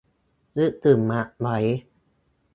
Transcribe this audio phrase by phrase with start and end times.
[0.57, 1.57] นึกถึงมะไว้